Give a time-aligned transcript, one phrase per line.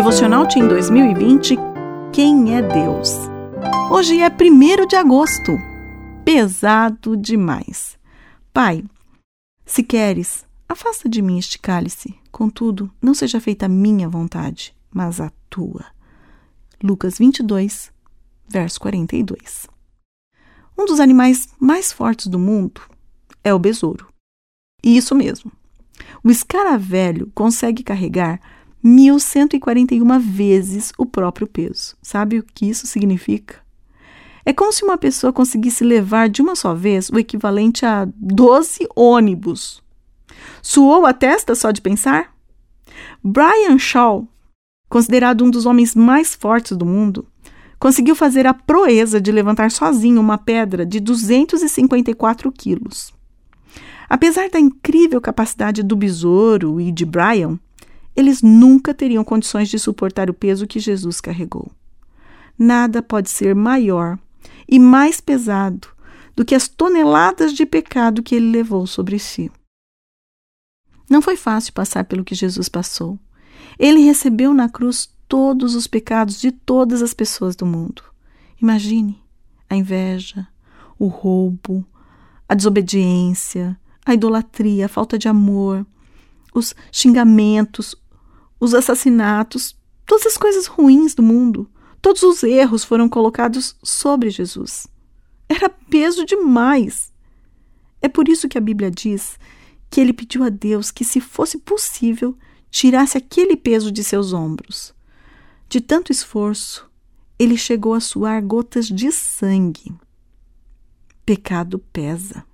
[0.00, 1.58] Devocional Team 2020
[2.10, 3.10] Quem é Deus?
[3.90, 5.52] Hoje é 1 de agosto.
[6.24, 7.98] Pesado demais.
[8.50, 8.82] Pai,
[9.66, 12.18] se queres, afasta de mim este cálice.
[12.32, 15.84] Contudo, não seja feita a minha vontade, mas a tua.
[16.82, 17.92] Lucas 22,
[18.48, 19.66] verso 42.
[20.78, 22.80] Um dos animais mais fortes do mundo
[23.44, 24.06] é o besouro.
[24.82, 25.52] E isso mesmo.
[26.24, 28.40] O escaravelho consegue carregar
[28.84, 31.96] 1.141 vezes o próprio peso.
[32.02, 33.56] Sabe o que isso significa?
[34.44, 38.88] É como se uma pessoa conseguisse levar de uma só vez o equivalente a 12
[38.96, 39.82] ônibus.
[40.62, 42.34] Suou a testa só de pensar?
[43.22, 44.26] Brian Shaw,
[44.88, 47.26] considerado um dos homens mais fortes do mundo,
[47.78, 53.12] conseguiu fazer a proeza de levantar sozinho uma pedra de 254 quilos.
[54.08, 57.58] Apesar da incrível capacidade do besouro e de Brian,
[58.20, 61.70] eles nunca teriam condições de suportar o peso que Jesus carregou.
[62.58, 64.18] Nada pode ser maior
[64.68, 65.88] e mais pesado
[66.36, 69.50] do que as toneladas de pecado que ele levou sobre si.
[71.08, 73.18] Não foi fácil passar pelo que Jesus passou.
[73.78, 78.02] Ele recebeu na cruz todos os pecados de todas as pessoas do mundo.
[78.62, 79.20] Imagine
[79.68, 80.46] a inveja,
[80.98, 81.84] o roubo,
[82.48, 85.86] a desobediência, a idolatria, a falta de amor,
[86.54, 87.94] os xingamentos,
[88.60, 89.74] os assassinatos,
[90.06, 91.68] todas as coisas ruins do mundo,
[92.02, 94.86] todos os erros foram colocados sobre Jesus.
[95.48, 97.12] Era peso demais.
[98.02, 99.38] É por isso que a Bíblia diz
[99.90, 102.36] que ele pediu a Deus que, se fosse possível,
[102.70, 104.94] tirasse aquele peso de seus ombros.
[105.68, 106.88] De tanto esforço,
[107.38, 109.92] ele chegou a suar gotas de sangue.
[111.26, 112.44] Pecado pesa.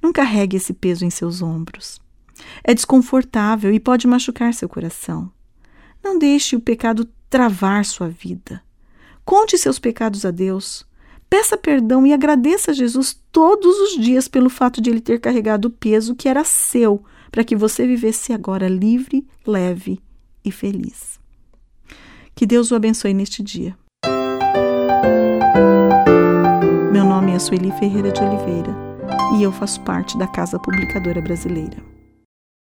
[0.00, 2.00] Não carregue esse peso em seus ombros.
[2.62, 5.30] É desconfortável e pode machucar seu coração.
[6.02, 8.62] Não deixe o pecado travar sua vida.
[9.24, 10.84] Conte seus pecados a Deus.
[11.28, 15.66] Peça perdão e agradeça a Jesus todos os dias pelo fato de ele ter carregado
[15.66, 20.00] o peso que era seu, para que você vivesse agora livre, leve
[20.44, 21.20] e feliz.
[22.34, 23.76] Que Deus o abençoe neste dia.
[26.92, 28.74] Meu nome é Sueli Ferreira de Oliveira
[29.38, 31.99] e eu faço parte da Casa Publicadora Brasileira.